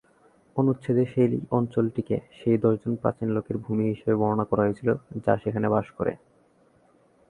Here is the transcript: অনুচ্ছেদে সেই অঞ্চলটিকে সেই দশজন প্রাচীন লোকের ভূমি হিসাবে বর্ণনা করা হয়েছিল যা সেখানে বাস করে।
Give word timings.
অনুচ্ছেদে 0.55 1.03
সেই 1.05 1.27
অঞ্চলটিকে 1.51 2.17
সেই 2.37 2.57
দশজন 2.57 2.93
প্রাচীন 2.95 3.27
লোকের 3.29 3.57
ভূমি 3.57 3.83
হিসাবে 3.91 4.15
বর্ণনা 4.15 4.45
করা 4.49 4.63
হয়েছিল 4.65 4.89
যা 5.25 5.33
সেখানে 5.43 5.67
বাস 5.69 5.87
করে। 5.97 6.13